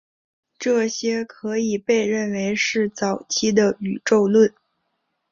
[0.57, 4.51] 这些可以被认为是早期的宇宙论。